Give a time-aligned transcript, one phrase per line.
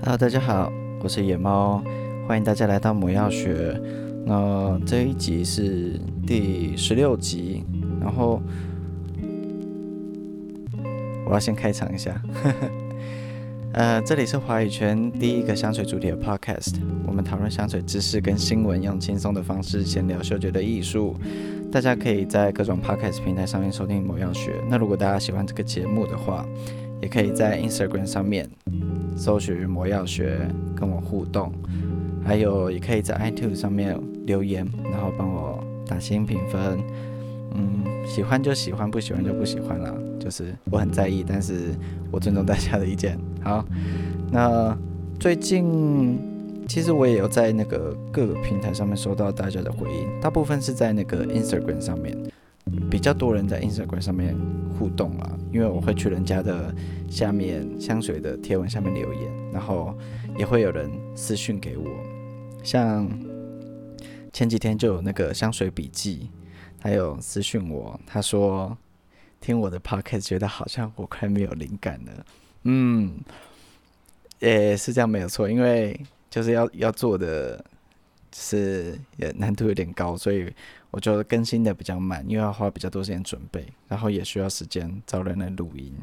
[0.00, 0.72] Hello，大家好，
[1.02, 1.82] 我是野猫，
[2.26, 3.78] 欢迎大家来到魔药学。
[4.24, 7.64] 那这一集是第十六集，
[8.00, 8.40] 然后
[11.26, 12.14] 我要先开场一下。
[13.74, 21.16] 呃，这里是华语圈第一个香水主题的 Podcast，我们讨论香水知识跟新闻，用轻松的方式闲聊嗅觉的艺术。
[21.72, 24.54] 大家可以在各种 Podcast 平台上面收听魔药学。
[24.70, 26.46] 那如果大家喜欢这个节目的话，
[27.02, 28.48] 也可以在 Instagram 上面。
[29.18, 30.38] 搜寻魔药学，
[30.76, 31.52] 跟我互动，
[32.24, 36.78] 还有也可以在 iTunes 上面留言，然后帮我打星评分。
[37.54, 39.92] 嗯，喜欢就喜欢，不喜欢就不喜欢了。
[40.20, 41.74] 就是我很在意，但是
[42.12, 43.18] 我尊重大家的意见。
[43.42, 43.64] 好，
[44.30, 44.76] 那
[45.18, 46.16] 最近
[46.68, 52.16] 其实我也有在那个各个平台上面收到大家的回应，大部分是在那个 Instagram 上面。
[52.90, 54.36] 比较多人在 Instagram 上面
[54.78, 56.74] 互动啊，因为我会去人家的
[57.08, 59.96] 下面香水的贴文下面留言，然后
[60.36, 61.86] 也会有人私讯给我。
[62.62, 63.08] 像
[64.32, 66.30] 前几天就有那个香水笔记，
[66.80, 68.76] 他有私讯我，他说
[69.40, 72.26] 听我的 podcast 觉得好像我快没有灵感了。
[72.64, 73.18] 嗯，
[74.38, 75.98] 也是这样没有错，因为
[76.30, 77.64] 就是要要做的，
[78.34, 80.52] 是也难度有点高，所以。
[80.90, 85.94] 我觉得更新的比较慢，因为要花比较多时间准备，然后也需要时间找人来录音。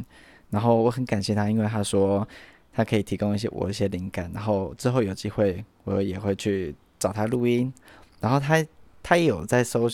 [0.52, 2.26] 然后我很感谢他，因为他说
[2.72, 7.74] 他可以提供一些我一些灵感，然后之后有机会我也会去找他录音。
[8.20, 8.64] 然后他
[9.02, 9.90] 他也有在收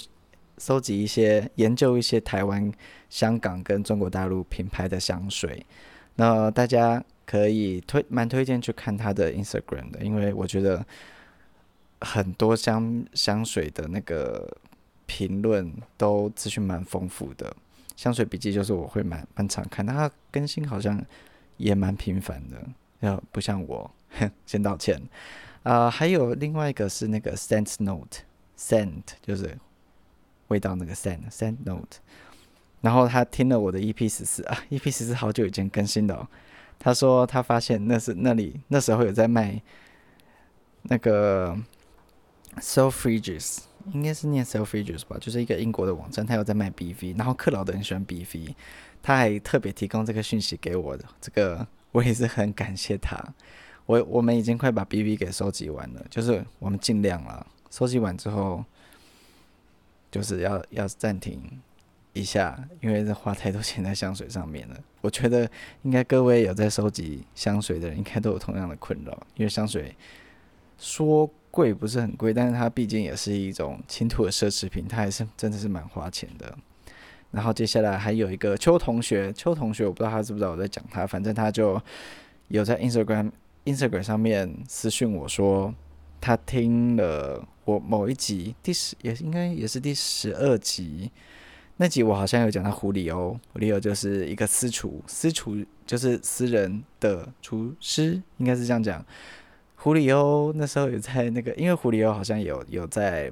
[0.57, 2.69] 收集一些研究一些台湾、
[3.09, 5.65] 香港跟中国大陆品牌的香水。
[6.15, 10.85] 那大家可以推蛮推荐去看他的 Instagram 的，因为我觉得
[12.01, 14.53] 很多香香水的那个。
[15.13, 17.53] 评论都资讯蛮丰富的，
[17.97, 21.03] 香水笔记就是我会蛮蛮常看，它更新好像
[21.57, 22.65] 也蛮频繁的，
[23.01, 23.91] 要不像我，
[24.47, 24.95] 先道歉。
[25.63, 29.57] 啊、呃，还有另外一个是那个 Scent Note，Scent 就是
[30.47, 31.97] 味道那个 Scent，Scent Note。
[32.79, 36.25] 然后他听了我的 EP 十四啊，EP 十四好久以前更新的哦。
[36.79, 39.61] 他说他发现那是那里那时候有在卖
[40.83, 41.59] 那个
[42.61, 43.65] Selfridges。
[43.93, 48.53] 应该是念 Selfridges 吧，就是一个英国的网站，他有在卖 BV，然后克劳德很喜欢 BV，
[49.01, 53.17] 他还特别提供这个讯息给我的，这个 我也是很感谢他。
[53.85, 58.63] 我我们已经快把 BV 给收集完了，就是我们尽量了，收集完之后
[60.09, 61.41] 就是要要暂停
[62.13, 64.77] 一下，因为这花太多钱在香水上面了。
[65.01, 65.49] 我觉得
[65.81, 69.95] 应该各位有在收集香水的人，应该都有同样的困扰，因为香水
[70.81, 71.31] 说。
[71.53, 76.57] 贵不是很贵，但是它毕竟也是一种轻度的奢侈品，它还是真的是蛮花钱的。
[77.29, 81.77] 然后接下来还有一个邱同学，邱同学我不知道他知不知道我在讲他，反正他就
[82.47, 83.29] 有在 Instagram
[83.65, 85.75] Instagram 上面私讯我说，
[86.21, 91.11] 他听了我某一集第十也应该也是第十二集
[91.75, 99.05] 那集，我好像有讲到狐狸哦，狐狸哦就是一个私厨，私厨就是私人的厨师，应该是这样讲。
[99.81, 103.31] 狐狸欧那时候有在那个，因为狐狸欧好像有有在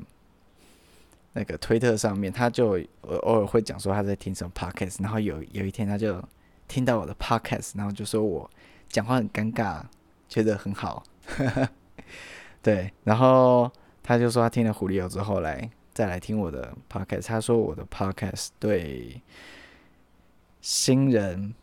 [1.34, 6.20] 那个推特上面，他就偶尔会讲说他在听什么 podcast，然后有有一天他就
[6.68, 8.50] 听到我的 podcast，然后就说我
[8.88, 9.84] 讲话很尴尬，
[10.28, 11.04] 觉得很好，
[12.64, 13.72] 对，然后
[14.02, 19.22] 他就说他听了狐狸欧之后来再来听我的 podcast，他说我的 podcast 对
[20.62, 21.54] 新人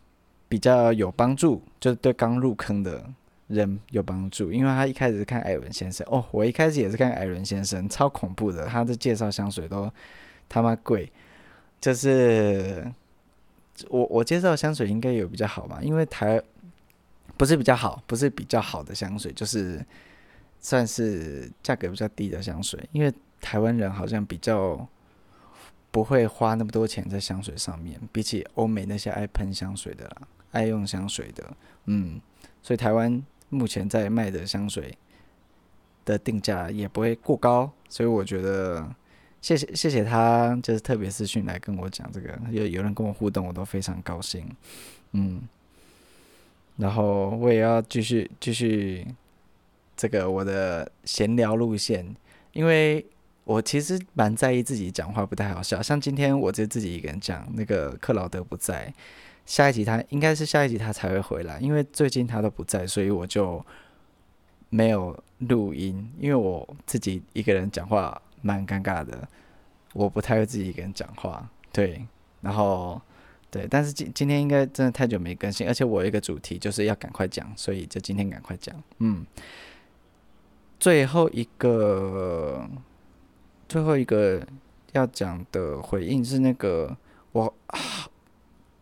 [0.47, 3.11] 比较有帮助，就是对刚入坑的。
[3.47, 9.89] 人有帮助，因为他一开始是看艾伦先生哦，我一开始也是看艾伦先生，超恐怖的，他的介绍香水都
[10.49, 11.09] 他妈贵，
[11.79, 12.85] 就是
[13.87, 16.41] 我我介绍香水应该有比较好吧，因为台
[17.37, 19.81] 不是比较好，不是比较好的香水，就是
[20.59, 24.85] 算是价格比较低的香水，因为台湾人好像比较
[25.89, 32.19] 不会花那么多钱在香水上面，比起欧美那些爱喷香水的啦，爱用香水的，嗯，
[32.61, 33.23] 所以台湾。
[33.49, 34.97] 目前在卖的香水
[36.03, 38.87] 的定价也不会过高，所以我觉得
[39.41, 44.45] 谢谢谢谢他，就是特别私讯来跟我讲这个，有有人跟我互动，我都非常高兴，
[45.13, 45.41] 嗯，
[46.75, 49.07] 然后我也要继续继续
[49.95, 52.15] 这个我的闲聊路线，
[52.53, 53.05] 因为
[53.43, 58.93] 我其实蛮在意自己讲话不太好笑，像今天我就自己一个人讲，那个克劳德不在。
[59.47, 63.65] 下一集他应该是下一集他才会回来，因为最近他都不在，所以我就
[64.69, 66.11] 没有录音。
[66.19, 69.27] 因为我自己一个人讲话蛮尴尬的，
[69.93, 71.49] 我不太会自己一个人讲话。
[71.71, 72.05] 对，
[72.41, 73.01] 然后
[73.49, 78.75] 对，但是今今天应该真的太久没更新，而且我有一个主题就是要赶快讲，所以就今天赶快讲。
[78.99, 79.25] 嗯，
[80.77, 82.67] 最后一个，
[83.69, 84.45] 最后一个
[84.91, 86.97] 要讲的回应是那个
[87.31, 87.53] 我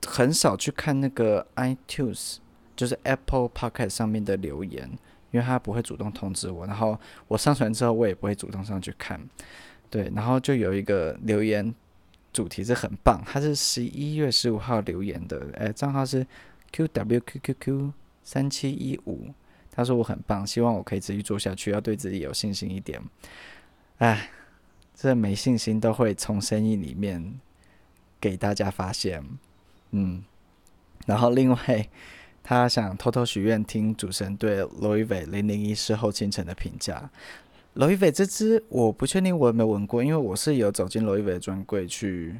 [0.06, 2.38] 很少去看那个 iTunes，
[2.75, 4.90] 就是 Apple Podcast 上面的留言，
[5.31, 9.19] 因为他不会主动通知我，然后我上传之后我也不会主动上去看。
[9.90, 11.74] 对，然后就有一个留言。
[12.34, 16.28] 主题是很棒，他是十一月十五号留言的，诶，账号是
[16.69, 17.94] qwqqq
[18.25, 19.30] 三七一五，
[19.72, 23.02] 他说我很棒，希望我可以持续做下去，要对自己有信心一点。
[24.00, 24.30] 哎，
[24.94, 27.40] 这没信心都会从生意里面
[28.19, 29.24] 给大家发现，
[29.95, 30.24] 嗯。
[31.06, 31.89] 然后另外，
[32.44, 37.09] 他想偷偷许愿听主持人对 Loewe 零零一事后倾城的评价。
[37.74, 42.39] 罗意威这支我不确定我有没有闻过，因为我是有走进罗意威的专柜去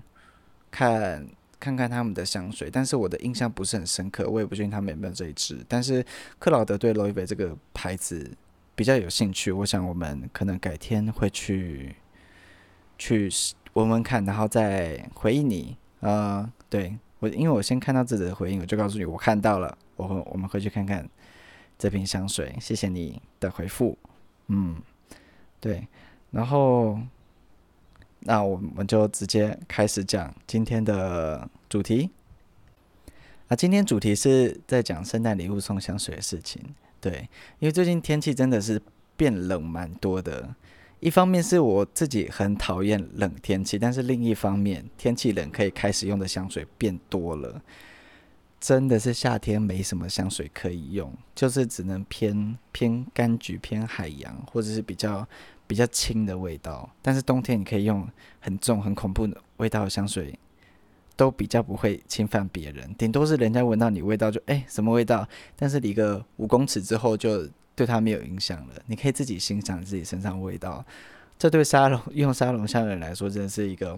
[0.72, 1.28] 看
[1.60, 5.57] 看看他们的香水，但是我的印象不是很深刻，我也不确定他们有没有这一支。
[5.68, 6.04] 但是
[6.40, 8.31] 克劳德对罗意威这个牌子
[8.75, 11.96] 比较有兴趣，我想我们可能改天会去
[12.98, 13.30] 去
[13.74, 15.75] 闻闻看，然后再回应你。
[16.00, 16.98] 呃，对
[17.30, 21.07] 因为我先看到自己的回应，我就告诉你我看到了，我我们回去看看
[21.77, 22.56] 这瓶香水。
[22.60, 23.98] 谢谢你的回复，
[24.48, 24.75] 嗯。
[25.60, 25.88] 对，
[26.30, 27.00] 然后
[28.19, 32.12] 那我们就直接开始讲今天的主题。
[33.48, 36.62] 啊，今天主题是在讲圣诞礼物送香水的事情。
[37.01, 37.28] 对，
[37.60, 38.80] 因为最近天气真的是
[39.18, 40.54] 变冷蛮多的。
[41.00, 47.62] 一方面是我自己很讨厌冷天气，但是另一方面天气冷可以开始用的香水变多了。
[48.59, 55.27] 真的是夏天没什么香水可以用，就是只能偏偏柑橘、偏海洋，或者是比较。
[55.68, 58.07] 比较轻的味道，但是冬天你可以用
[58.39, 60.38] 很重、很恐怖的味道的香水，
[61.15, 62.94] 都比较不会侵犯别人。
[63.00, 68.75] 顶多是人家闻到你味道就哎、什么味道，但是离个五公尺之后就对他没有影响了。
[68.88, 70.83] 你可以自己欣赏自己身上味道，
[71.38, 73.98] 这对沙龙用沙龙香的人来说真的是一个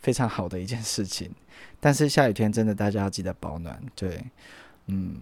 [0.00, 1.30] 非常好的一件事情。
[1.80, 3.80] 但是下雨天真的大家要记得保暖。
[3.94, 4.24] 对，
[4.86, 5.16] 嗯。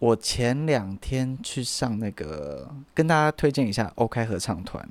[0.00, 4.88] 我前两天去上那个，跟大家推荐一下 OK 合唱团。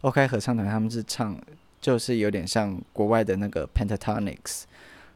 [0.00, 1.38] OK 合唱团他们是唱，
[1.78, 4.62] 就是有点像国外的那个 Pentatonix，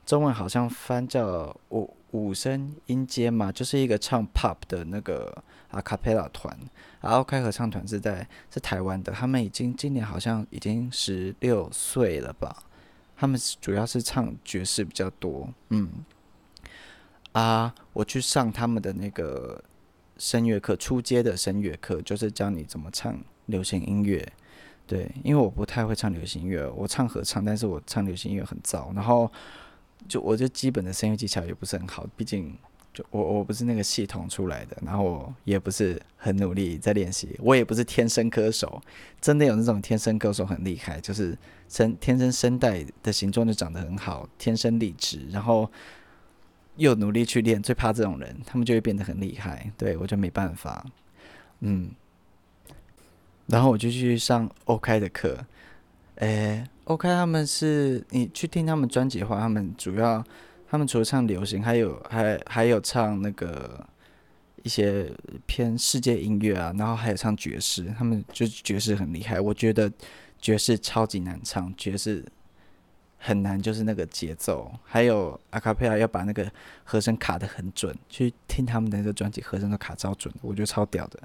[0.05, 6.57] 中文好像翻叫五五声音阶嘛，就是一个唱 Pop 的那个 A Cappella 团。
[7.01, 12.65] 而 OK 合唱团是在是台湾的，他们已经今年好像已经十六岁了吧？
[13.17, 15.91] 他们主要是唱爵士比较多，嗯。
[17.33, 19.63] 啊，我去上他们的那个
[20.19, 23.17] 声乐课，初阶的声乐课，就是教你怎么唱
[23.47, 24.27] 流行音乐。
[24.87, 28.93] 对，因为我不太会唱流行音乐，我唱合唱，但是我唱流行音乐很糟。
[28.97, 29.31] 然后
[30.09, 32.59] 就我就基本的声乐技巧也不是很好，毕竟
[33.11, 38.81] 我我不是那个系统出来的，然后也不是很努力在练习，我也不是天生歌手。
[39.21, 41.37] 真的有那种天生歌手很厉害，就是
[41.69, 45.71] 声天生声带的形状就长得很好，天生丽质，然后。
[46.77, 49.71] 又努力去练，最怕这种人，他们就会变得很厉害。
[49.77, 50.87] 对，我就没办法，
[51.59, 51.91] 嗯。
[53.49, 55.37] 然后我就去上 OK 的课，
[56.15, 60.25] 诶，OK 他们是你去听他们专辑的话，他们主要
[60.71, 63.85] 他们除了唱流行，还有还还有唱那个
[64.63, 65.11] 一些
[65.47, 69.41] 偏世界音乐啊，然后还有唱爵士，他们就爵士很厉害。
[69.41, 69.91] 我觉得
[70.41, 72.25] 爵士超级难唱，爵士。
[73.23, 76.51] 很难，就是那个节奏，还有阿卡贝拉要把那个
[76.85, 77.95] 和声卡的很准。
[78.09, 81.21] 去听他们的那个专辑，和声都卡超准，我觉得超屌的。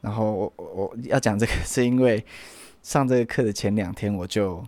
[0.00, 2.26] 然后我我我要讲这个，是因为
[2.82, 4.66] 上这个课的前两天我就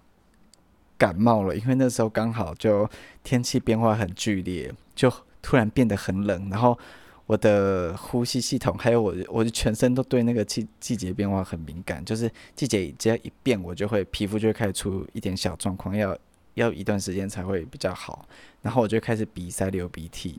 [0.99, 2.89] 感冒了，因为那时候刚好就
[3.23, 6.79] 天气变化很剧烈，就突然变得很冷，然后
[7.27, 16.17] 我的呼吸系统还有我我的全身都对那个季季节变化很敏感，就是季节只要一变，我就会皮肤就会开始出一点小状况，要。
[16.55, 18.29] 要一段时间才会比较好，
[18.63, 20.39] 然后我就开始鼻塞流鼻涕，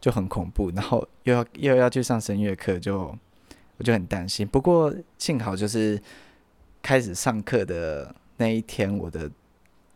[0.00, 0.70] 就很恐怖。
[0.70, 3.14] 然后又要又要去上声乐课，就
[3.76, 4.48] 我就很担心。
[4.48, 6.00] 不过幸好就是
[6.80, 9.30] 开始上课的那一天，我的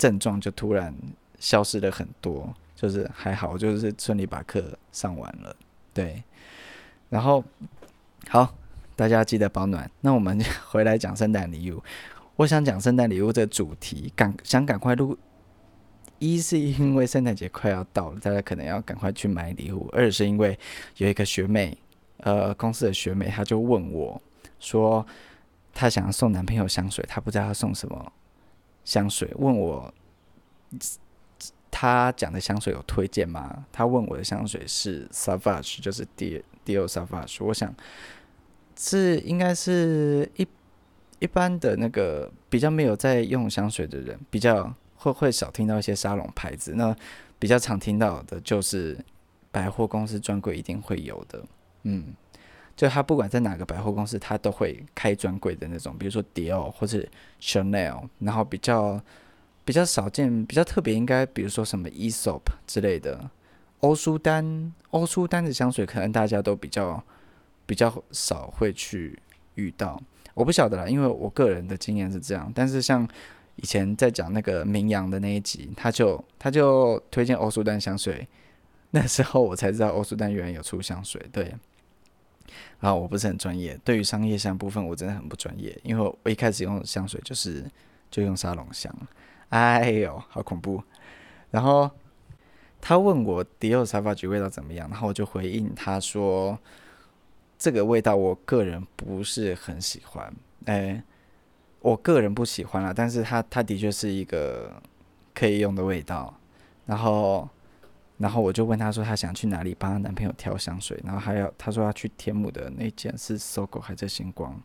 [0.01, 0.91] 症状就突然
[1.37, 5.55] 消失了很多，就是还好，就是顺利把课上完了。
[5.93, 6.23] 对，
[7.07, 7.43] 然后
[8.27, 8.51] 好，
[8.95, 9.87] 大家记得保暖。
[10.01, 11.83] 那我们回来讲圣诞礼物。
[12.35, 15.15] 我想讲圣诞礼物这主题，赶想赶快录。
[16.17, 20.57] 一是因为圣诞节快要到了，大家可能要赶快去买礼物；二是因为
[20.97, 21.77] 有一个学妹，
[22.17, 24.19] 呃，公司的学妹，她就问我，
[24.59, 25.05] 说
[25.71, 28.11] 她想要送男朋友香水，她不知道要送什么
[28.83, 29.93] 香水，问我，
[31.69, 33.65] 他讲的香水有推荐吗？
[33.71, 37.43] 他问我的香水是 Savage，就是 Dior Savage。
[37.45, 37.73] 我想
[38.77, 40.47] 是应该是一
[41.19, 46.73] 一般的那个比较没有在用香水的人，比较会会少听到一些沙龙牌子。
[46.75, 46.95] 那
[47.39, 48.97] 比较常听到的就是
[49.51, 51.43] 百货公司专柜一定会有的，
[51.83, 52.13] 嗯。
[52.75, 57.05] 就他不管在哪个百货公司，他都会开专柜的那种，比如说迪奥或者
[57.39, 58.99] Chanel，然后比较
[59.63, 63.29] 比较少见、比较特别，应该比如说什么 Aesop 之类的。
[63.81, 67.03] 欧舒丹，欧舒丹的香水可能大家都比较
[67.65, 69.17] 比较少会去
[69.55, 70.01] 遇到。
[70.33, 72.51] 我不晓得啦，因为我个人的经验是这样。
[72.53, 73.07] 但是像
[73.55, 78.27] 以前在讲那个名扬的那一集，他就他就推荐欧舒丹香水，
[78.91, 81.53] 那时候我才知道欧舒丹原来有出香水，对。
[82.79, 87.63] 然后我不是很专业，对于商业香部分我真的很不专业，因为我一开始用香水就是
[88.09, 88.93] 就用沙龙香，
[89.49, 90.83] 哎呦，好恐怖。
[91.49, 91.89] 然后
[92.79, 96.57] 他问我迪奥沙发局味道怎么样，然后我就回应他说，
[97.57, 100.33] 这个味道我个人不是很喜欢，
[100.65, 101.03] 哎，
[101.79, 104.81] 我个人不喜欢啦，但是他他的确是一个
[105.33, 106.37] 可以用的味道，
[106.85, 107.49] 然后。
[108.21, 114.61] 然后我就问她说，她想去哪里帮她男朋友挑香水，然后还要她说要去天母的那间是 SOGO 还是星光，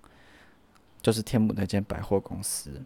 [1.01, 2.83] 就是天母那间百货公司。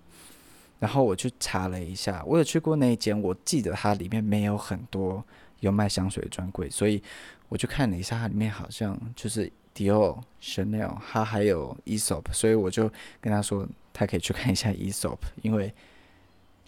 [0.78, 5.22] 然后我去查了一下，我有去过那一间，我记得它里面没有很多
[5.58, 7.02] 有卖香水的专柜，所以
[7.48, 12.88] 我去看了一下，它里面好像就是 Dior、Chanel，它还有 e s o p 所以我就
[13.20, 15.74] 跟她说，她可以去看一下 e s o p 因为。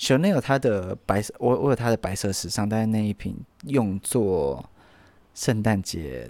[0.02, 4.68] Chanel 它的白色，我我有它的白色时尚，但是那一瓶用作
[5.32, 6.28] 圣诞节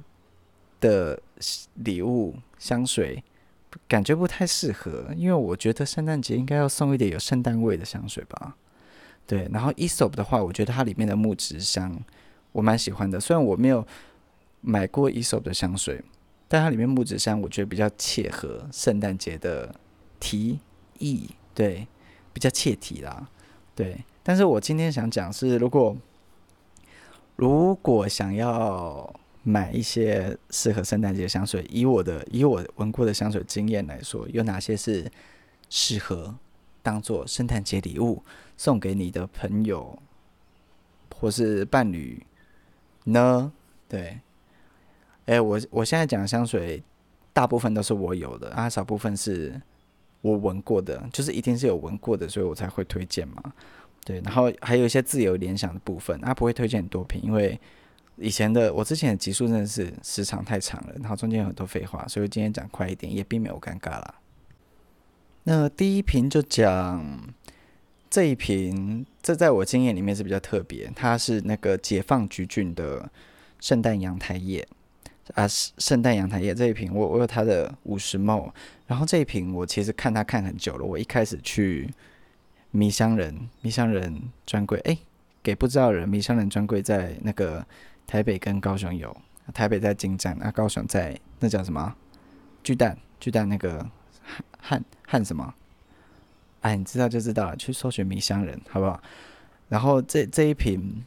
[0.78, 1.18] 的
[1.76, 3.24] 礼物香水，
[3.88, 8.58] 感觉不太适合，因为我觉得圣诞节应该要送一点有圣诞味的香水吧。
[9.26, 11.98] 对，然后 e s o p 的话，我觉得它里面的木质香
[12.52, 13.86] 我蛮喜欢的，虽然我没有
[14.60, 15.98] 买过 e s o p 的香水，
[16.46, 19.74] 但它里面木质香我觉得比较切合圣诞节的
[20.20, 20.58] 提
[20.98, 21.88] 议，对，
[22.34, 23.30] 比较切题啦。
[23.74, 25.96] 对，但是我今天想讲是，如果
[27.36, 29.12] 如果想要
[29.42, 35.10] 买一些适合圣诞节的香水，以我的以我闻过的香水经验来说，有哪些是
[35.70, 36.34] 适合
[36.82, 38.22] 当做圣诞节礼物
[38.58, 39.98] 送给你的朋友
[41.16, 42.22] 或是伴侣
[43.04, 43.50] 呢？
[43.88, 44.20] 对，
[45.24, 46.82] 哎，我我现在讲的香水
[47.32, 49.60] 大部分都是我有的，啊，少部分是。
[50.22, 53.52] 我闻过的，就是一定是有闻过的，所以我才会推荐嘛。
[54.04, 57.60] 对，然后还有一些自由联想的部分，他不会推荐很多瓶，因为
[58.16, 64.14] 以前的我之前的集数真的是时长太长了，然后中间有很多废话，所以今天讲快一点，也并没有尴尬啦。
[65.44, 67.32] 那第一瓶就讲
[68.10, 73.10] 这一瓶，这在我经验里面是比较特别，它是那个解放橘郡的
[73.60, 74.66] 圣诞阳台叶。
[75.34, 78.50] 啊，圣诞阳台也这一瓶，我我有它的五十 ml，
[78.86, 80.84] 然后这一瓶我其实看它看很久了。
[80.84, 81.90] 我一开始去
[82.70, 84.98] 迷香人迷香人专柜，哎，
[85.42, 87.66] 给不知道人，迷香人专柜在那个
[88.06, 89.16] 台北跟高雄有，
[89.54, 91.94] 台北在金站，啊，高雄在那叫什么？
[92.62, 93.88] 巨蛋，巨蛋那个
[94.58, 95.54] 汉汉什么？
[96.60, 99.02] 哎，你知道就知道了，去搜寻迷香人，好不好？
[99.68, 101.04] 然后这这一瓶。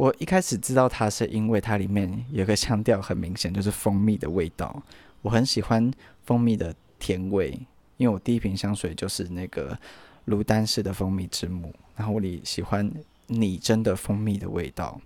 [0.00, 4.82] 我一开始知道它是因为它里面有个香调很明显，就是蜂蜜的味道。
[5.20, 5.92] 我很喜欢
[6.24, 7.50] 蜂蜜的甜味，
[7.98, 9.78] 因为我第一瓶香水就是那个
[10.24, 12.90] 卢丹氏的蜂蜜之母，然后我里喜欢
[13.26, 14.98] 拟真的蜂蜜的味道。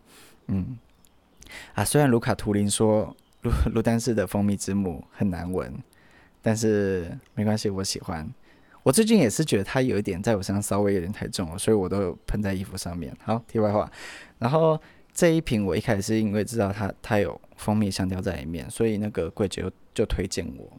[0.46, 0.78] 嗯，
[1.74, 5.74] 啊，虽然卢卡图林说卢卢丹氏的蜂蜜之母很难闻，
[6.40, 8.32] 但是没关系，我喜欢。
[8.84, 13.12] 我最近也是觉得它有一点在我身上稍微有点太重了，所以我都喷在衣服上面。
[13.24, 13.90] 好，题外话。
[14.38, 14.80] 然后
[15.12, 20.70] 这一瓶我一开始是因为知道它它有蜂蜜香调在里面，所以那个柜姐就就推荐我。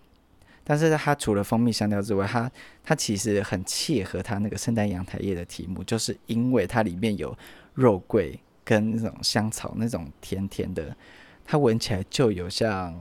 [0.64, 2.52] 但是它除了蜂蜜香调之外，它
[2.84, 7.36] 它其实很契合它那个圣诞阳台叶的题目，就是因为它里面有
[7.74, 10.96] 肉桂跟那种香草那种甜甜的，
[11.44, 12.94] 它闻起来就有像，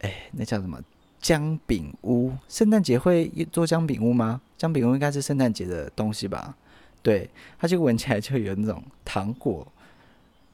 [0.00, 0.80] 哎，那叫什么？
[1.20, 4.40] 姜饼屋，圣诞节会做姜饼屋吗？
[4.56, 6.56] 姜饼屋应该是圣诞节的东西吧？
[7.02, 9.66] 对，它就闻起来就有那种糖果，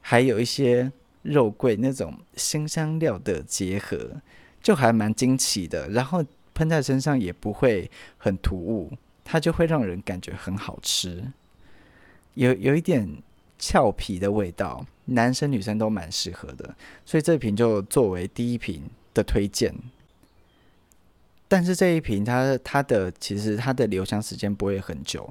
[0.00, 0.90] 还有一些
[1.22, 4.20] 肉桂那种辛香料的结合，
[4.62, 5.88] 就还蛮惊奇的。
[5.90, 8.90] 然后喷在身上也不会很突兀，
[9.24, 11.32] 它就会让人感觉很好吃，
[12.34, 13.08] 有有一点
[13.58, 16.74] 俏皮的味道，男生女生都蛮适合的。
[17.06, 18.82] 所以这瓶就作为第一瓶
[19.14, 19.74] 的推荐。
[21.52, 25.30] 但是这一瓶它它的其实它的留香时间不会很久，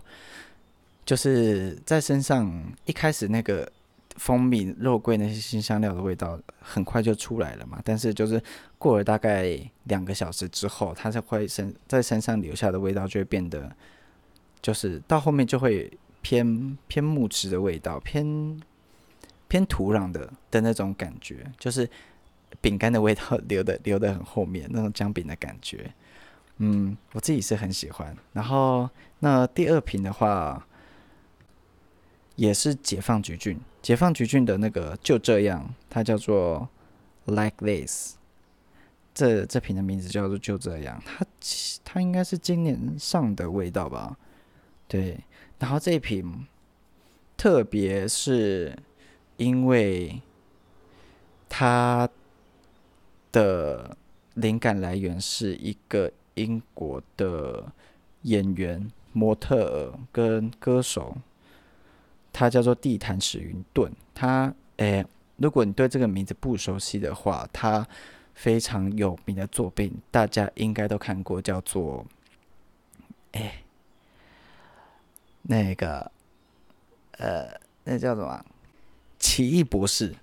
[1.03, 3.67] 就是在身上一开始那个
[4.17, 8.39] 蜂蜜、肉桂那些新香料的味道很快就出来了嘛，但是就是
[8.77, 13.75] 过了大概两个小时之后，它才会身在身上留下的味道就会变得，
[14.61, 18.61] 就是到后面就会偏偏木质的味道，偏
[19.47, 21.89] 偏土壤的的那种感觉，就是
[22.61, 25.91] 饼干的味道留的 留的很后面那种姜饼的感觉。
[26.63, 28.15] 嗯，我自己是很喜欢。
[28.33, 28.87] 然后
[29.17, 30.67] 那第二瓶的话，
[32.35, 36.69] 也是解放橘郡，解放橘郡的那个就这样，它叫做
[37.25, 38.13] Like This。
[39.11, 41.25] 这这瓶的名字叫做就这样，它
[41.83, 44.15] 它应该是今年上的味道吧？
[44.87, 45.19] 对。
[45.57, 46.45] 然后这一瓶，
[47.35, 48.77] 特别是
[49.37, 50.21] 因为
[51.49, 52.07] 它
[53.31, 53.97] 的
[54.35, 56.11] 灵感来源是一个。
[56.43, 57.71] 英国的
[58.23, 61.15] 演员、模特跟歌手，
[62.33, 63.91] 他叫做地毯史云顿。
[64.13, 65.05] 他，诶、
[65.37, 67.87] 如果你对这个名字不熟悉的话，他
[68.33, 72.05] 非常有名的作品，大家应该都看过，叫做，
[73.33, 73.63] 诶、
[75.43, 76.11] 那个，
[77.17, 78.45] 呃，那叫什么？
[79.19, 80.15] 奇异博士。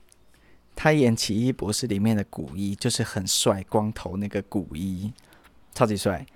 [0.81, 5.13] 他演奇异博士里面的古一，就是很帅，光头那个古一。
[5.79, 6.27] 超级帅，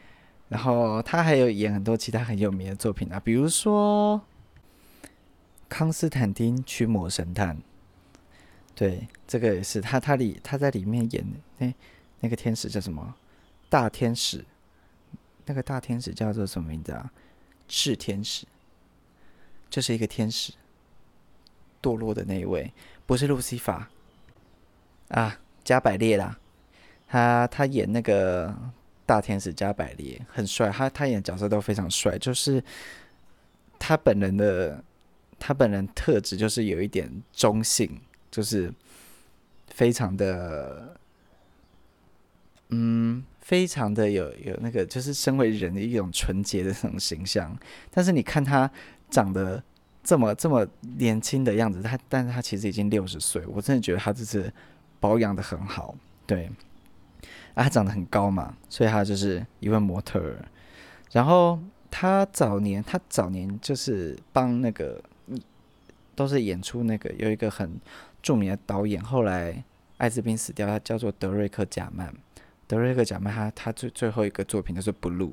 [0.48, 4.22] 然后他还有演很多其他很有名的作品啊，比如说
[5.68, 7.56] 《康斯坦丁驱魔神探》，
[8.72, 11.26] 对，这个也是他他里他在里面演
[11.58, 11.74] 那
[12.20, 13.16] 那个天使叫什么？
[13.68, 14.44] 大天使，
[15.44, 17.10] 那个大天使叫做什么名字啊？
[17.68, 18.46] 炽天使，
[19.68, 20.52] 就是一个天使，
[21.82, 22.72] 堕落的那一位，
[23.06, 23.90] 不是路西法。
[25.08, 26.38] 啊，加百列啦，
[27.08, 28.56] 他他演那个。
[29.12, 32.64] 大天使加百列很帅，他他演角色都非常帅，就是
[33.78, 34.82] 他本人的
[35.38, 38.00] 他本人特质就是有一点中性，
[38.30, 38.72] 就是
[39.68, 40.96] 非常的
[42.70, 47.54] 嗯，非常的有有那个就是身为人的一种纯洁的那种形象。
[47.90, 48.70] 但是你看他
[49.10, 49.62] 长得
[50.02, 54.50] 这么这么年轻的样子，他但是他其实已经六十岁，我真的觉得他这是
[54.98, 55.94] 保养的很好，
[56.26, 56.50] 对。
[57.54, 60.44] 啊，他长得很高嘛，所以他就是一位模特儿。
[61.10, 61.58] 然后
[61.90, 65.02] 他早年，他早年就是帮那个，
[66.14, 67.78] 都是演出那个有一个很
[68.22, 69.62] 著名的导演，后来
[69.98, 72.14] 艾滋病死掉，他叫做德瑞克贾曼。
[72.66, 75.28] 德瑞克贾曼他他最最后一个作品就是《Blue》，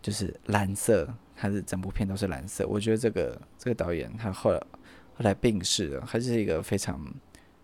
[0.00, 2.64] 就是蓝色，他是整部片都是蓝色。
[2.68, 7.04] 我觉得这个这个导演他后来后来病逝了，他是一个非常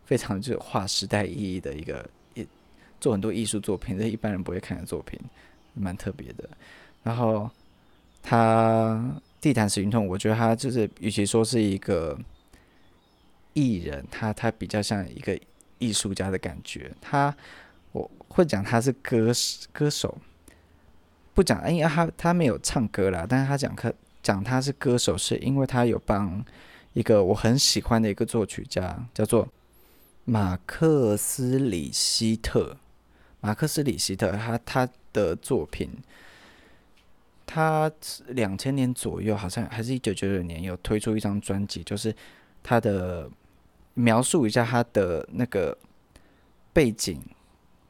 [0.04, 2.04] 非常就划时代意义的一个。
[3.04, 5.20] 做很多艺术作品，这一般人不会看的作品，
[5.74, 6.48] 蛮特别的。
[7.02, 7.50] 然后
[8.22, 12.18] 他地毯史云顿，我觉得他就是，与其说是一个
[13.52, 15.38] 艺人，他他比较像一个
[15.78, 16.90] 艺术家的感觉。
[16.98, 17.36] 他
[17.92, 19.30] 我会讲他是歌
[19.70, 20.16] 歌手，
[21.34, 26.42] 不讲，因为他他没有唱歌啦，但是他讲他讲他是歌手，是因为他有帮
[26.94, 29.46] 一个我很喜欢的一个作曲家，叫做
[30.24, 32.78] 马克斯里希特。
[33.44, 35.90] 马克斯·里希特，他他的作品，
[37.44, 37.92] 他
[38.28, 42.16] 两千年左右，好像还是一九九九年，有推出一张专辑，就是
[42.62, 43.30] 他的
[43.92, 45.76] 描述一下他的那个
[46.72, 47.20] 背景，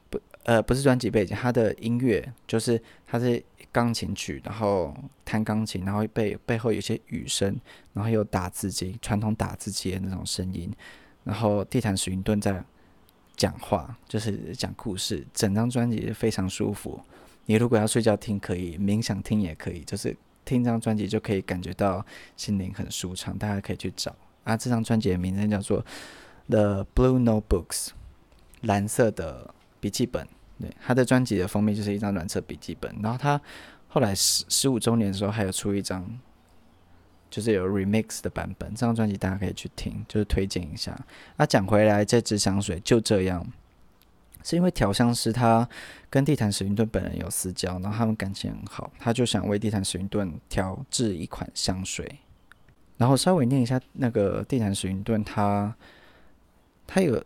[0.09, 3.41] 不呃不是专辑背景，他的音乐就是他是
[3.71, 7.57] 钢琴曲，然后弹钢琴，然后背背后有些雨声，
[7.93, 10.69] 然后有打字机，传统打字机的那种声音，
[11.23, 12.61] 然后地毯史云顿在。
[13.35, 16.99] 讲话就是讲故事，整张专辑非常舒服。
[17.45, 19.81] 你如果要睡觉听，可以；冥想听也可以。
[19.81, 23.37] 就是听这张专辑就可以感觉到心灵很舒畅。
[23.37, 25.83] 大家可以去找啊，这张专辑的名字叫做
[26.47, 27.87] 《The Blue Notebooks》，
[28.61, 30.27] 蓝色的笔记本。
[30.59, 32.95] 对，他的专辑的封面就是一张蓝色笔记本。
[33.03, 33.39] 然后他
[33.87, 36.07] 后来十十五周年的时候，还有出一张。
[37.35, 40.97] 就是有 remix 的版本，这张专辑大家可以去听，就是推荐一下。
[41.35, 43.45] 那讲回来，这支香水就这样，
[44.41, 45.67] 是因为调香师他
[46.09, 52.19] 跟地毯史云顿本人有私交，然后他们感情很好，他就想为地毯史云顿调制一款香水。
[52.95, 55.75] 然后稍微念一下那个地毯史云顿，他
[56.87, 57.21] 他有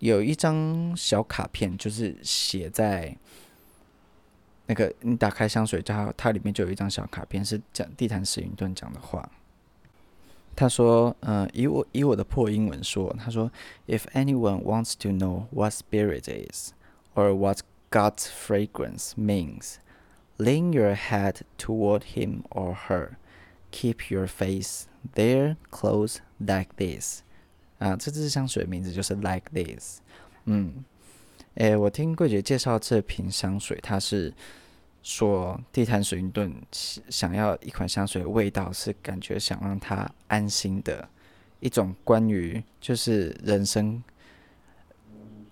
[0.00, 3.16] 有一张小卡片，就是写在。
[4.69, 9.29] 那个，你打开香水，它它里面就有一张小卡片，是讲地毯史云顿讲的话。
[10.55, 13.51] 他说：“嗯、呃，以我以我的破英文说，他说，
[13.87, 16.71] If anyone wants to know what spirit is
[17.13, 17.59] or what
[17.91, 19.75] God's fragrance means,
[20.37, 23.17] lean your head toward him or her,
[23.71, 27.23] Keep Your Face There Close Like This。
[27.79, 29.99] 啊，这支香水的名字就是 Like This。
[30.45, 30.85] 嗯，
[31.60, 34.32] 诶，我听柜姐介绍这瓶香水，它是
[35.02, 36.50] 说地毯水云顿
[37.10, 41.06] 想要一款香水味道是感觉想让他安心的
[41.58, 44.02] 一种关于就是人生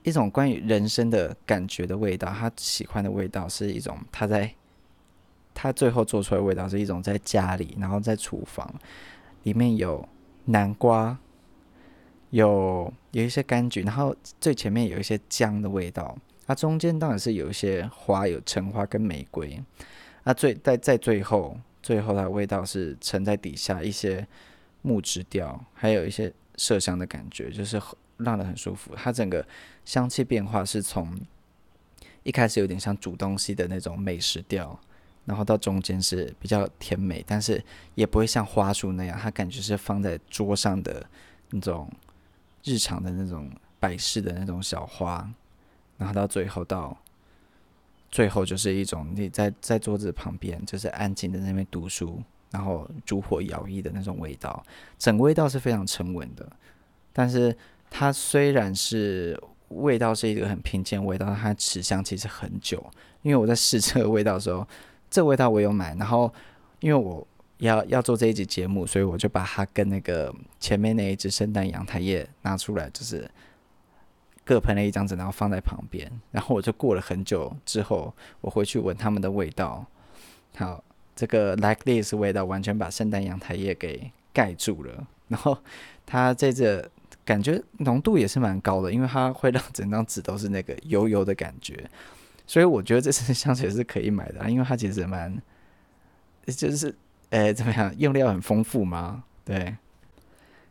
[0.03, 2.29] 一种关于人生的感觉的味道。
[2.29, 4.51] 他喜欢的味道是一种他在
[5.53, 8.75] 他最后做出来味道是一种在家里，然后在厨房
[9.43, 10.09] 里面有
[10.47, 11.19] 南瓜。
[12.31, 19.59] 有有一些柑橘，然后最前面有一些姜的味道，它中间当然是有一些花，有橙花跟玫瑰，
[20.25, 24.27] 那最在在最后，最后它的味道是沉在底下一些
[24.83, 27.81] 木质调，还有一些麝香的感觉，就是
[28.19, 28.95] 让人很舒服。
[28.95, 29.47] 它整个
[29.87, 31.19] 香气变化是从
[32.25, 34.79] 一开始有点像煮东西的那种美食调，
[35.25, 37.65] 然后到中间是比较甜美，但是
[37.95, 41.09] 也不会像花束那样，它感觉是放在桌上的
[41.53, 41.91] 那种。
[42.69, 43.51] 日常的那种
[43.81, 45.27] 摆饰的那种小花，
[45.97, 46.95] 然后到最后到
[48.11, 54.63] 最后就是一种你在在桌子旁边就是安静的那边读书，然后烛火摇曳的那种味道，
[54.99, 56.47] 整个味道是非常沉稳的。
[57.13, 57.57] 但是
[57.91, 62.85] 它虽然是味道是一个很平静味道，它持香其实很久。
[63.23, 64.67] 因为我在试这个味道的时候，
[65.09, 66.33] 这个味道我有买，然后
[66.81, 67.27] 因为我。
[67.59, 73.29] 要要做这一集节目，所以我就把它跟那个前面那一支圣诞阳台叶拿出来，就是
[74.45, 76.11] 各喷了一张纸，然后放在旁边。
[76.31, 79.85] 然后我就过了很久之后，我回去闻他们的味道。
[80.57, 80.83] 好，
[81.17, 85.07] 这个 Like This 味道完全把圣诞阳台叶给盖住了。
[85.27, 85.59] 然后
[86.07, 86.89] 它这个
[87.25, 91.91] 感觉浓度也是蛮高的，因为它会让整张纸都是那个油油的感觉。
[92.47, 95.37] 所以我觉得这支香水是可以买的，因为它其实蛮
[96.47, 96.95] 就是。
[97.31, 97.95] 诶，怎么样？
[97.99, 99.25] 用料很丰富吗？
[99.45, 99.77] 对。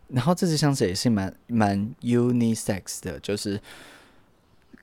[0.10, 3.62] 然后这支香水也是蛮蛮 unisex 的，就是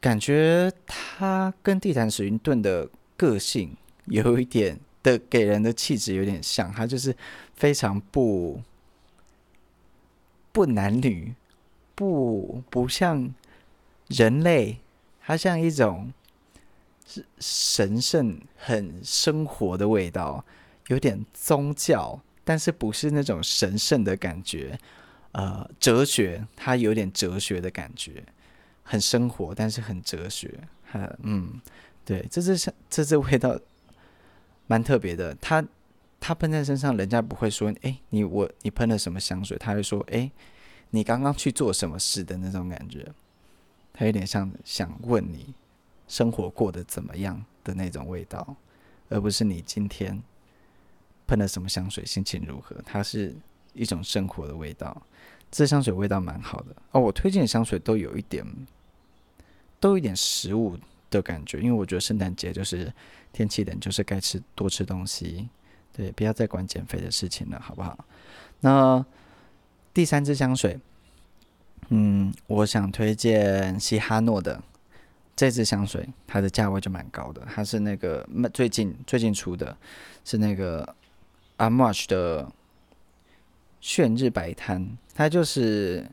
[0.01, 7.17] 感觉它跟地毯水云顿的个性有一点的给人的气质有点像，它就是
[7.55, 8.61] 非常不
[10.53, 11.35] 不男女，
[11.95, 13.35] 不不像
[14.09, 14.79] 人类，
[15.23, 16.13] 它像一种
[17.07, 20.45] 是神圣、很生活的味道。
[20.89, 24.79] 有点宗教，但是不是那种神圣的感觉，
[25.33, 28.23] 呃，哲学，它有点哲学的感觉，
[28.83, 31.61] 很生活，但是很哲学，很嗯，
[32.05, 33.59] 对，这支香，这支味道
[34.67, 35.65] 蛮特别的，它
[36.21, 39.57] 它喷在身上，人家不会说，哎，你我你喷了什么香水？
[39.57, 40.31] 他会说，哎，
[40.91, 43.11] 你刚刚去做什么事的那种感觉，
[43.95, 45.55] 它有点像想问你
[46.07, 48.55] 生活过得怎么样的那种味道，
[49.09, 50.23] 而不是你今天。
[51.27, 52.05] 喷了什么香水？
[52.05, 52.77] 心情如何？
[52.85, 53.35] 它是
[53.73, 55.01] 一种生活的味道。
[55.51, 57.01] 这香水味道蛮好的哦。
[57.01, 58.45] 我推荐的香水都有一点，
[59.79, 60.77] 都有一点食物
[61.11, 62.93] 的感觉，因为我觉得圣诞节就是
[63.33, 65.49] 天气冷，就是该吃多吃东西。
[65.93, 68.05] 对，不要再管减肥的事情了，好不好？
[68.61, 69.07] 那
[69.93, 70.77] 第三支香水，
[71.91, 74.61] 嗯，我想推荐西哈诺的
[75.37, 77.47] 这支香水，它的价位就蛮高的。
[77.55, 79.77] 它是那个最近最近出的，
[80.25, 80.97] 是那个。
[81.59, 82.51] Amouage 的
[83.81, 86.05] 炫日摆摊，它就是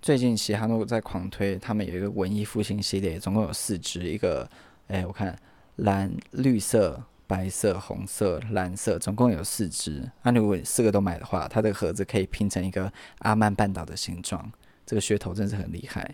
[0.00, 4.48] 最近希哈诺在狂推，他们有一个文艺复兴系列，总共有四支，一个
[4.88, 5.38] 哎，我看
[5.76, 10.10] 蓝、绿色、白色、红色、蓝色，总共有四支。
[10.24, 14.50] 那如果四个都买的话，它的盒子可以拼成一个阿曼半岛的形状，
[14.84, 16.12] 这个噱头真是很厉害。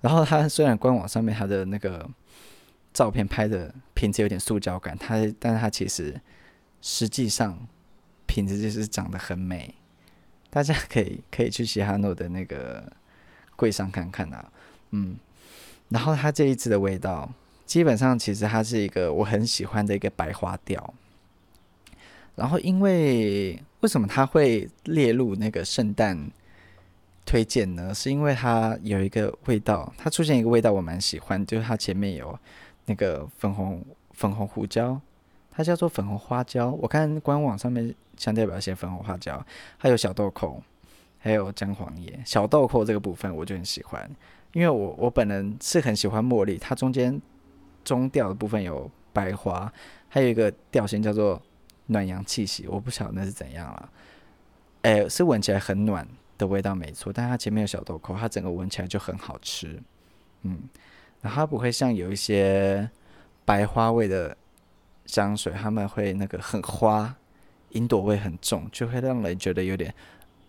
[0.00, 2.08] 然后它虽然官网上面它的那个
[2.94, 6.18] 照片拍的瓶子有点塑胶感，它但是它其实
[6.80, 7.68] 实际上。
[8.26, 9.74] 品质就是长得很美，
[10.50, 12.92] 大家可以可以去希哈诺的那个
[13.56, 14.52] 柜上看看啊，
[14.90, 15.16] 嗯，
[15.88, 17.32] 然后它这一支的味道，
[17.64, 20.94] 基本上其实它是一个我很喜欢的一个白花调，
[22.34, 26.30] 然后因为为什么它会列入那个圣诞
[27.24, 27.94] 推荐呢？
[27.94, 32.38] 是因为它有一个味道，它出现一个味道我蛮喜欢，就是它前面有
[32.84, 35.00] 那个粉红粉红胡椒。
[35.56, 39.42] 它叫做粉红花椒，我看官网上面相对表写粉红花椒，
[39.78, 40.60] 还有小豆蔻，
[41.18, 42.20] 还有姜黄叶。
[42.26, 44.06] 小豆蔻这个部分我就很喜欢，
[44.52, 47.18] 因为我我本人是很喜欢茉莉，它中间
[47.82, 49.72] 中调的部分有白花，
[50.10, 51.40] 还有一个调性叫做
[51.86, 53.90] 暖阳气息，我不晓得那是怎样了。
[54.82, 59.82] 诶、是闻起来很暖的味道没错，但它前面有小豆蔻，它整个闻起来就很好吃，
[60.42, 60.64] 嗯，
[61.22, 62.90] 然后它不会像有一些
[63.46, 64.36] 白花味的。
[65.06, 67.14] 香水他们会那个很花，
[67.70, 69.94] 云朵味很重，就会让人觉得有点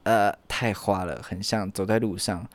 [0.03, 2.45] 呃太花了，很像走在路上。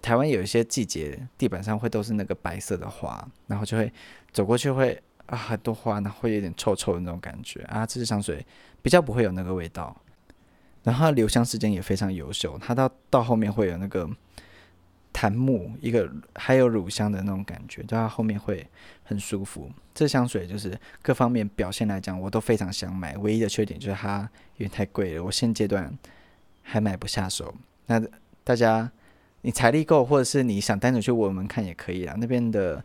[0.00, 3.92] 台湾有一些季节地板上会都是那个白色的花，然后就会
[4.32, 7.84] 走过去会啊很多花，然后会有点臭臭的那种感觉啊。
[7.84, 8.44] 这支香水
[8.80, 9.94] 比较不会有那个味道，
[10.82, 14.08] 然后它留香时间也非常优秀，它到到后面会有那个。
[15.12, 18.66] 檀木一个还有乳香的那种感觉，就它后面会
[19.04, 19.70] 很舒服。
[19.94, 23.16] 这香水就是各方面表现来讲，我都非常想买。
[23.18, 25.92] 唯一的缺点就是它有点太贵了，我现阶段
[26.62, 27.54] 还买不下手。
[27.86, 28.02] 那
[28.42, 28.90] 大家
[29.42, 32.16] 你财力够，或者是你想单独去闻闻看也可以啊。
[32.18, 32.82] 那边的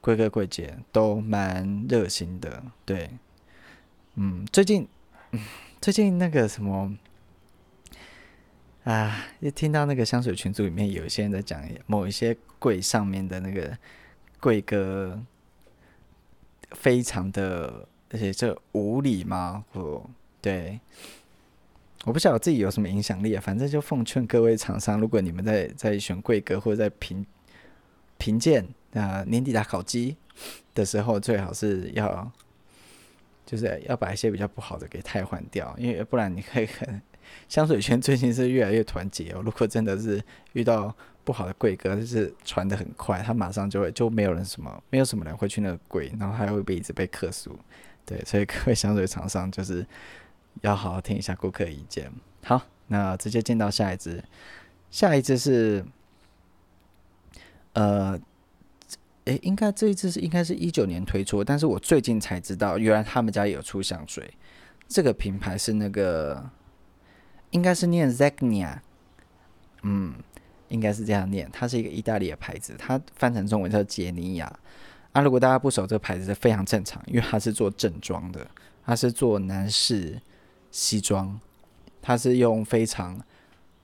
[0.00, 3.10] 贵哥贵姐都蛮热心的，对，
[4.16, 4.86] 嗯，最近，
[5.80, 6.94] 最近那个什么。
[8.84, 9.26] 啊！
[9.40, 13.76] 一听到那个香水群组里面有一些人在讲某一些柜上面的那个
[14.40, 15.20] 柜哥，
[16.72, 19.62] 非常的而且这无理吗？
[19.72, 20.08] 我
[20.40, 20.80] 对，
[22.04, 23.40] 我不晓得我自己有什么影响力啊。
[23.44, 27.24] 反正就奉劝各位厂商，如果你们在在选柜哥或者在评
[28.16, 30.16] 评鉴啊年底打烤鸡
[30.74, 32.32] 的时候，最好是要
[33.44, 37.02] 就是要把一些比较不好的给替换掉，因为不然你可以很。
[37.48, 39.42] 香水圈最近是越来越团结哦。
[39.44, 47.56] 如果真的是遇到不好的贵哥，就是传得很快，他马上就会就没有人什么，没有什么人会去那个柜，然后还会被一直被客诉。
[48.06, 49.86] 对，所以各位香水厂商就是
[50.62, 52.10] 要好好听一下顾客意见。
[52.42, 54.22] 好，那直接进到下一支，
[54.90, 55.84] 下一支是
[57.74, 58.18] 呃，
[59.26, 64.32] 诶，应该这一支是应该是一九年推出，但是我最近才知道，原来他们家有出香水。
[64.88, 66.50] 这个品牌是那个。
[67.50, 68.78] 应该是念 Zegna，
[69.82, 70.14] 嗯，
[70.68, 71.48] 应该是这样念。
[71.52, 74.52] 它是一个意大利的牌子，它翻成中文叫杰尼亚。
[75.12, 78.46] 啊，如果大家不熟这个牌子，是非常正常，因为它是做正装的，
[78.84, 80.20] 它是做男士
[80.70, 81.40] 西装，
[82.00, 83.20] 它是用非常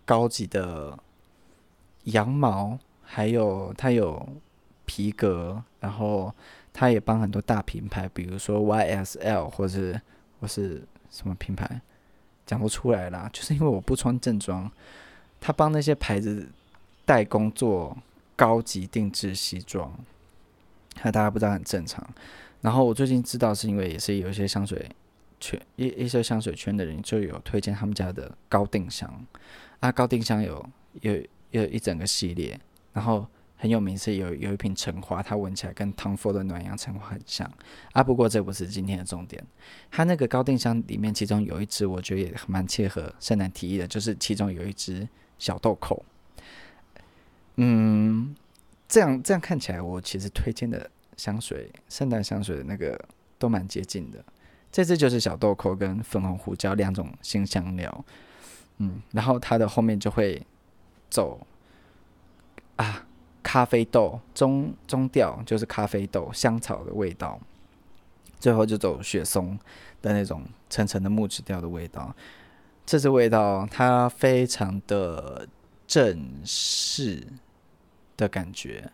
[0.05, 0.97] 高级的
[2.05, 4.29] 羊毛，还有它有
[4.85, 6.33] 皮革，然后
[6.73, 10.01] 它也帮很多大品牌，比如说 YSL 或是
[10.41, 11.81] 或是什么品牌。
[12.47, 14.71] 讲不出来啦， 就是因为我不穿正装，
[15.41, 16.49] 他帮那些牌子
[17.05, 17.97] 代工做
[18.37, 19.93] 高级定制西装，
[21.03, 22.07] 那大家不知道很正常。
[22.61, 24.89] 然后我最近知道是因为也是有一些香水
[25.39, 29.13] 圈一一些香水圈的人就有推荐他们家的高定香
[29.81, 30.67] 啊，高定香有
[31.03, 32.59] 有有一整个系列，
[32.93, 33.27] 然后。
[33.59, 37.51] 很有名是有有一瓶橙花，它闻起来跟 Tom Ford 的暖阳橙花很像
[37.93, 38.03] 啊。
[38.03, 39.43] 不过这不是今天的重点，
[39.91, 46.05] 它那个高定香里面，其中有一支我觉得也蛮切合圣诞提议的，就是其中有一支小豆蔻。
[47.57, 48.37] 嗯，
[48.87, 53.03] 这样这样看起来，我其实推荐的香水，圣诞香水的那个
[53.39, 54.23] 都蛮接近的。
[54.71, 58.05] 这支就是小豆蔻跟粉红胡椒两种新香料，
[58.77, 60.47] 嗯，然后它的后面就会
[61.09, 61.47] 走
[62.77, 63.06] 啊。
[63.47, 67.39] 咖啡豆中中调就是咖啡豆香草的味道，
[68.41, 69.57] 最后就走雪松
[70.03, 72.13] 的那种沉沉的木质调的味道。
[72.85, 75.47] 这支味道它非常的
[75.87, 77.25] 正式
[78.17, 78.91] 的感觉，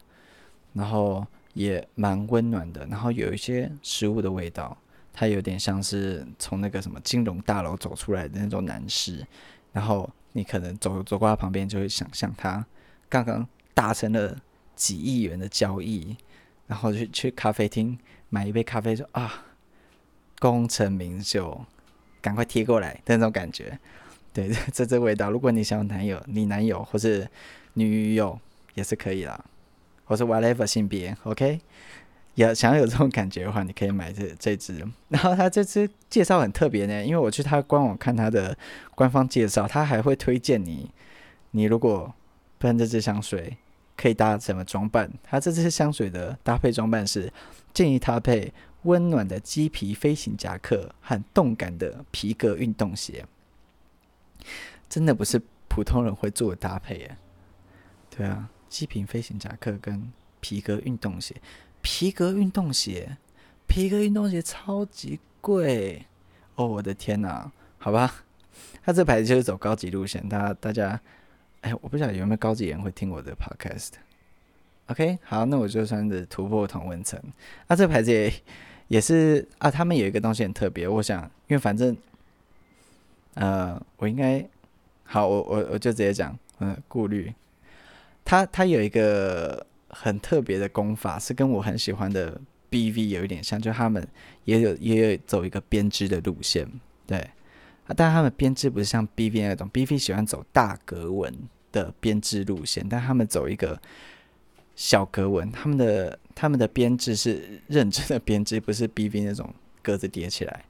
[0.75, 4.77] 然后也蛮温暖的，然后有一些食物的味道，
[5.15, 9.27] 它有点像是从那个什么金融大楼走出来的那种男士，
[9.73, 12.67] 然后你可能走走过他旁边就会想象他
[13.09, 13.49] 刚刚。
[13.75, 14.37] 达成了
[14.75, 16.17] 几亿元的交易，
[16.67, 19.45] 然后去去咖啡厅买一杯咖啡，说啊，
[20.39, 21.65] 功成名就，
[22.21, 23.79] 赶快贴过来的那种感觉。
[24.33, 27.29] 对， 这这味道，如果你想有男友、你男友或是
[27.75, 28.39] 女友
[28.75, 29.45] 也是可以啦，
[30.05, 31.61] 或是 whatever 性别，OK，
[32.37, 34.83] 要想要有这种感觉的话，你可以买这这支。
[35.11, 38.57] 然后他这支介绍很特别呢，因为我去他官网看他的
[38.95, 40.91] 官方介绍，他还会推荐你，
[41.51, 42.15] 你如果
[42.63, 43.59] 喷这支香水。
[43.95, 45.09] 可以搭什么装扮？
[45.23, 47.33] 它这支香水的搭配装扮是
[47.75, 48.53] 建议搭配
[48.85, 53.25] 温暖的鸡皮飞行夹克和动感的皮革运动鞋。
[54.89, 57.17] 真的不是普通人会做的搭配耶。
[58.11, 61.37] 对啊，鸡皮飞行夹克跟皮革运动鞋，
[61.81, 63.19] 皮革运动鞋，
[63.69, 66.07] 皮革运动鞋超级贵
[66.57, 66.67] 哦！
[66.67, 68.25] 我的天哪，好吧，
[68.83, 70.99] 它这牌子就是走高级路线，大大家。
[71.63, 73.93] 哎，我不晓得有没有高级人会听我的 podcast。
[74.87, 77.19] OK，好，那我就算是突破同温层。
[77.69, 78.33] 啊，这个牌子也
[78.89, 80.87] 也是啊，他们有一个东西很特别。
[80.87, 81.97] 我想，因为反正，
[83.35, 84.45] 呃，我应该
[85.05, 87.33] 好，我我我就直接讲，嗯，顾虑。
[88.25, 94.07] 他他有一个很特别的功法，是跟我很喜欢的 BV 有一点像，就他们
[94.45, 96.69] 也有也有走一个编织的路线，
[97.07, 97.31] 对。
[97.87, 101.35] 啊，但他们编织不是像 BV 那种，BV 喜欢走大格纹
[101.73, 103.81] 的编织路线，但他们走一个
[104.77, 110.65] 小格纹，他们的他们的编织是认真的编织，不是 BV 那种格子叠起来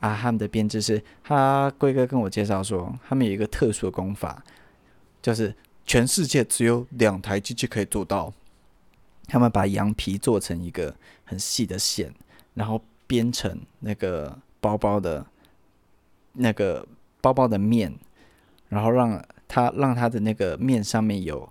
[0.00, 0.16] 啊。
[0.16, 4.42] 他们的编织是，他龟哥跟我介绍说，他们有一个特殊的工法，
[5.20, 8.32] 就是全世界只有两台机器可以做到。
[9.26, 12.14] 他们把羊皮做成一个很细的线，
[12.54, 15.26] 然后编成那个包包的。
[16.36, 16.86] 那个
[17.20, 17.92] 包包的面，
[18.68, 21.48] 然后让它让它的那个面上面有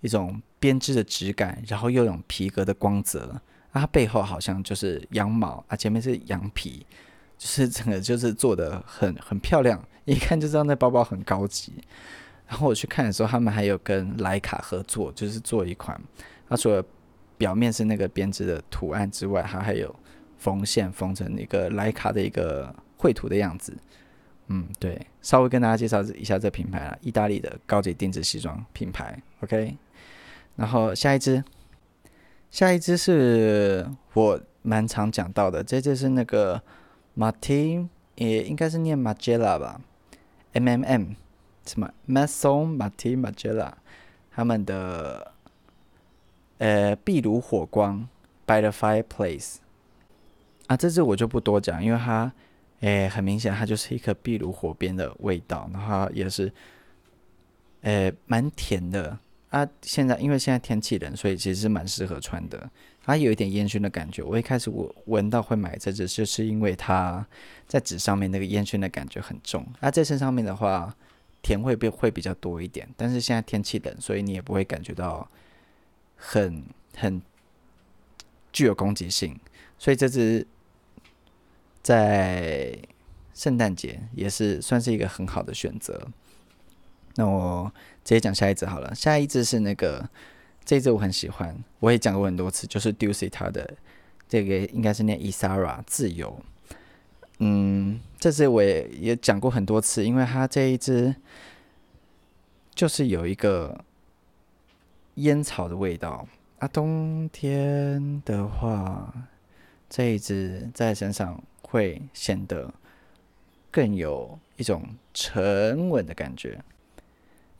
[0.00, 3.40] 一种编织的质感，然后又有皮革的光泽。
[3.72, 6.84] 它背后好像就是羊毛啊，前面是羊皮，
[7.36, 11.72] 就是整个就是做的很很漂亮，一看就知道那包包很高级。
[12.48, 16.00] 然后我去看的时候，他们还有跟莱卡合作，就是做一款。
[16.48, 16.82] 它除了
[17.36, 19.94] 表面是那个编织的图案之外，它还有
[20.38, 23.76] 缝线缝成一个莱卡的一个绘图的样子。
[24.50, 29.76] 嗯，对，稍微跟大家介绍一下这品牌啦，意大利的高级定制西装品牌，OK。
[30.56, 31.44] 然后下一支，
[32.50, 36.62] 下一支是我蛮常讲到的，这就是那个
[37.14, 39.82] Martin，也应该是念 Magella 吧
[40.54, 41.04] ，M M M，
[41.66, 43.72] 什么 Maison Martin Margiela，
[44.30, 45.32] 他们的
[46.56, 48.08] 呃壁炉火光
[48.46, 49.56] By the Fireplace，
[50.68, 52.32] 啊，这支我就不多讲，因为它。
[52.80, 56.52] 诶、很明显，它就是一个壁炉火边的味道，然后也是，
[57.80, 59.18] 诶、蛮甜的
[59.50, 59.68] 啊。
[59.82, 62.70] 现在因为现在天气冷，所以其实是蛮适合穿的。
[63.02, 64.22] 它有一点烟熏的感觉。
[64.22, 67.26] 我一开始我闻到会买这支，就是因为它
[67.66, 69.66] 在纸上面那个烟熏的感觉很重。
[69.80, 70.94] 啊，在身上面的话，
[71.42, 72.88] 甜会比会比较多一点。
[72.96, 75.28] 但是现在天气冷，所以你也不会感觉到
[76.14, 76.62] 很
[76.96, 77.20] 很
[78.52, 79.36] 具有攻击性。
[79.78, 80.46] 所以这支。
[81.88, 82.78] 在
[83.32, 86.06] 圣诞节也是算是一个很好的选择。
[87.14, 87.72] 那我
[88.04, 88.94] 直接讲下一支好了。
[88.94, 90.06] 下一支是那个，
[90.66, 93.74] 这一支我很喜欢，我也讲过很多次，就是 Ducey 它的
[94.28, 96.38] 这个应该是念 Isara 自由。
[97.38, 101.14] 嗯，这支我也也讲过很多次，因为它这一支
[102.74, 103.82] 就是有一个
[105.14, 106.68] 烟草的味道啊。
[106.68, 109.10] 冬天的话，
[109.88, 111.42] 这一支在身上。
[111.70, 112.72] 会显得
[113.70, 114.82] 更有一种
[115.14, 116.62] 沉稳的感觉，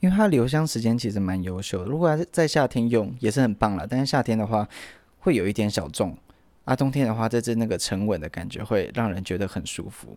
[0.01, 1.85] 因为它留香时间其实蛮优秀的。
[1.85, 4.66] 如果还是在夏天用也是很棒了，但是夏天的话
[5.21, 6.16] 会有一点小重，
[6.64, 10.16] 啊，冬天的话这支那个沉稳的感觉会让人觉得很舒服。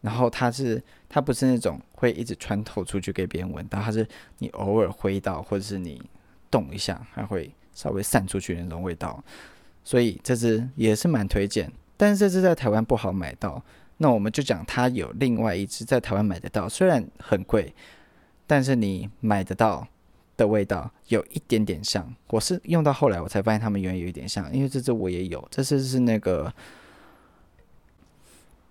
[0.00, 4.06] 然后它是它不是那种会一直穿透出去给别人闻到，它是
[4.38, 6.00] 你偶尔挥到或者是你
[6.50, 9.22] 动一下，它会稍微散出去那种味道，
[9.82, 11.70] 所以这支也是蛮推荐。
[11.98, 13.62] 但是这支在台湾不好买到，
[13.96, 17.74] 那我们就讲它有另外一支在台湾买得到，虽然很贵，
[18.46, 19.86] 但是你买得到
[20.36, 22.14] 的味道有一点点像。
[22.28, 26.54] 我是用到后来我才发现它们原来有一点像，因为这支我也有，这支是那个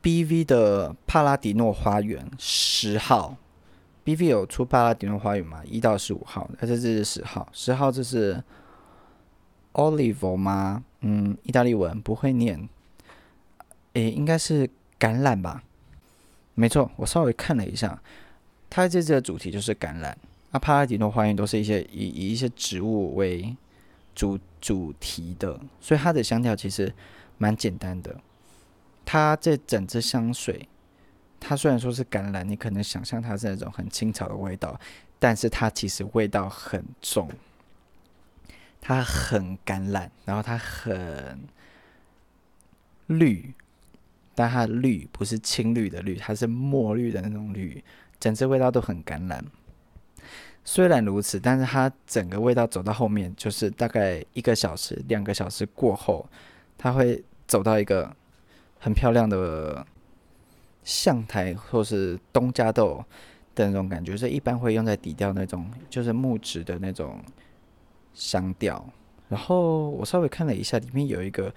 [0.02, 3.36] BV 的帕拉迪诺花园十号
[4.06, 5.62] ，BV 有出帕拉迪诺花园嘛？
[5.66, 8.42] 一到十五号，那这支是十号，十号这是
[9.74, 10.86] Olive 吗？
[11.02, 12.70] 嗯，意大利文不会念。
[13.98, 15.64] 诶，应该是橄榄吧？
[16.54, 18.00] 没错，我稍微看了一下，
[18.70, 20.14] 它这次的主题就是橄榄。
[20.52, 23.58] 那帕拉迪诺花园都是一些以以一些植物为
[24.14, 26.94] 主主题的，所以它的香调其实
[27.40, 28.16] 蛮简单的。
[29.04, 30.70] 它这整支香水，
[31.40, 34.80] 它虽然说是橄榄，你可能想象它是那种很清草的味道，
[35.18, 37.28] 但是它其实味道很重，
[38.80, 41.48] 它很橄榄，然后它很
[43.08, 43.56] 绿。
[44.38, 47.84] 但它绿不是青绿的绿，它是墨绿的那种绿，
[48.20, 49.42] 整支味道都很橄榄。
[50.64, 56.24] 虽然如此，但是它整个味道走到后面，就是大概一个小时、两个小时过后，
[56.78, 58.16] 它会走到一个
[58.78, 59.84] 很漂亮的
[60.84, 63.04] 象台或是东加豆
[63.56, 67.20] 的那种感觉，所以一般会用在底调那种，就是木质的那种
[68.14, 68.88] 香调。
[69.30, 71.52] 然后我稍微看了一下，里面有一个。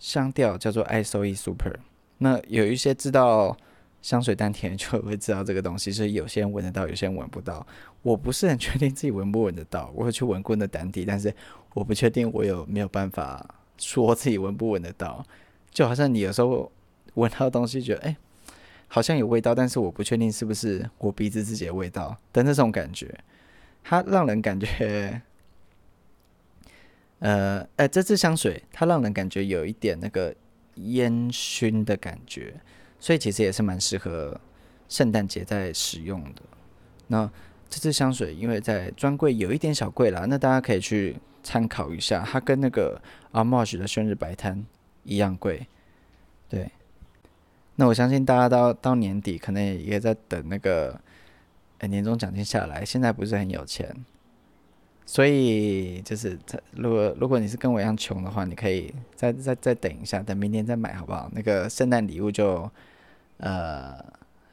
[0.00, 1.78] 香调叫做 ISOE Super，
[2.18, 3.56] 那有一些知道
[4.02, 7.64] 香水丹田就会知道这个东西，所以有些人闻得到，有些人闻不到。
[8.02, 11.32] 我不是很确定自己闻不闻得到，我会去闻过那丹体，但是
[11.74, 13.46] 我不确定我有没有办法
[13.76, 15.22] 说自己闻不闻得到。
[15.70, 16.72] 就好像你有时候
[17.14, 18.16] 闻到东西，觉得哎、
[18.88, 23.14] 好像有味道，但是我不确定是不是我鼻子自己的味道的那种感觉，
[23.84, 25.20] 它让人感觉。
[27.20, 30.34] 呃，哎，这支香水它让人感觉有一点那个
[30.74, 32.54] 烟熏的感觉，
[32.98, 34.38] 所以其实也是蛮适合
[34.88, 36.42] 圣诞节在使用的。
[37.06, 37.30] 那
[37.68, 43.00] 这支香水因为在专柜有一点小贵啦，那大家可以去参考一下，它跟那个
[43.32, 44.64] Armage 的生日摆摊
[45.04, 45.66] 一样贵。
[46.48, 46.70] 对，
[47.76, 51.00] 那我相信大家到到年底可能也在等那个，
[51.78, 53.94] 呃，年终奖金下来，现在不是很有钱，
[55.10, 56.38] 所以就是
[56.70, 61.28] 如果如果你是跟我一样穷的话，你可以再再再等一下，等明年再买好不好？
[61.34, 62.70] 那个圣诞礼物就
[63.38, 63.98] 呃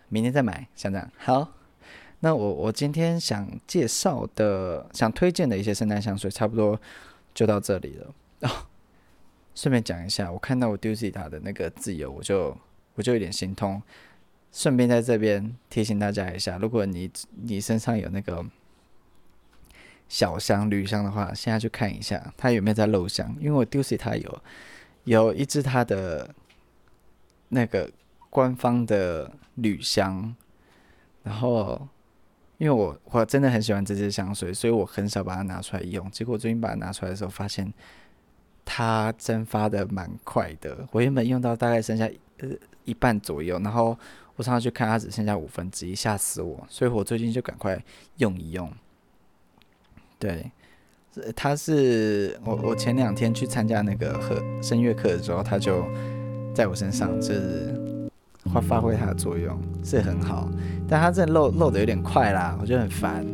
[0.09, 1.47] 明年再买，像这样好。
[2.21, 6.81] 那我我今天想介绍的、想推荐的一些圣诞香水，差不多
[7.35, 8.15] 就到这里了。
[8.41, 8.49] 哦，
[9.53, 12.57] 顺便讲一下，我看到我 Dusita 的那个自由，我就
[12.95, 13.79] 我就有点心痛。
[14.51, 17.11] 顺便在这边提醒大家一下，如果你
[17.43, 18.43] 你身上有那个
[20.09, 23.35] 小香、铝香的话，现在去看一下，它有没有在漏香。
[23.39, 24.41] 因为我 Dusita 有
[25.05, 26.33] 有一支它的
[27.49, 27.91] 那个
[28.29, 30.35] 官方的铝香，
[31.23, 31.87] 然后。
[32.59, 36.09] 因为我我真的很喜欢这支香水，所以我很少把它拿出来用。
[36.09, 37.71] 结果最近把它拿出来的时候，发现
[38.65, 40.75] 它蒸发的蛮快的。
[40.91, 42.49] 我原本用到大概剩下呃
[42.83, 43.95] 一半左右，然后
[44.35, 46.65] 我上次去看它只剩下五分之一，吓死我！
[46.67, 47.79] 所以我最近就赶快
[48.15, 48.73] 用一用。
[50.19, 50.51] 对，
[51.35, 55.83] 他是我我前两天去参加那个和声乐课的时候，他就
[56.53, 57.73] 在我身上，就是。
[58.53, 60.49] 发发挥它的作用是很好，
[60.87, 63.25] 但他这漏漏的有点快啦，我觉得很烦。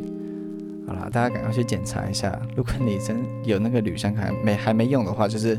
[0.88, 5.55] 好啦，大家赶快去检查一下，如果你真有那个铝香还没还没用的话，就是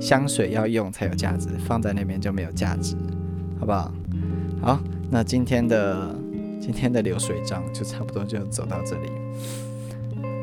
[0.00, 2.96] 香水要用才有价值，放在那边就没有价值，
[3.60, 3.92] 好不好？
[4.60, 6.12] 好，那今天的
[6.60, 9.12] 今天的流水账就差不多就走到这里。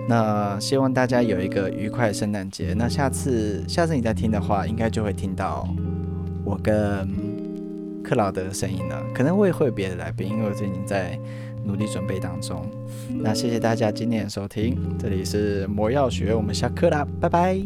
[0.07, 2.73] 那希望大家有一个愉快的圣诞节。
[2.77, 5.67] 那下次下次你再听的话，应该就会听到
[6.43, 7.07] 我跟。
[8.03, 9.01] 克劳德的声音了？
[9.15, 11.17] 可能我也会有别的来宾，因为我最近在
[11.63, 12.61] 努力准备当中。
[13.07, 17.57] 那谢谢大家今天的收听，这里是魔药学，我们下课啦，拜拜。